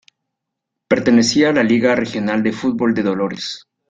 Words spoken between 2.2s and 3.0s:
de Fútbol